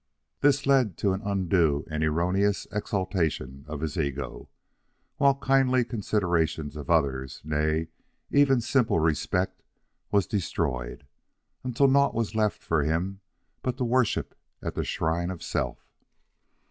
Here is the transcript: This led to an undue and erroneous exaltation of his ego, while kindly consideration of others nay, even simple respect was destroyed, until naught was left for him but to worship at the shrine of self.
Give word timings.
This 0.39 0.65
led 0.65 0.97
to 0.97 1.13
an 1.13 1.21
undue 1.21 1.85
and 1.87 2.03
erroneous 2.03 2.65
exaltation 2.71 3.65
of 3.67 3.81
his 3.81 3.97
ego, 3.99 4.49
while 5.17 5.35
kindly 5.35 5.85
consideration 5.85 6.75
of 6.75 6.89
others 6.89 7.39
nay, 7.43 7.89
even 8.31 8.61
simple 8.61 8.99
respect 8.99 9.61
was 10.09 10.25
destroyed, 10.25 11.05
until 11.63 11.87
naught 11.87 12.15
was 12.15 12.33
left 12.33 12.63
for 12.63 12.81
him 12.81 13.19
but 13.61 13.77
to 13.77 13.83
worship 13.85 14.33
at 14.59 14.73
the 14.73 14.83
shrine 14.83 15.29
of 15.29 15.43
self. 15.43 15.85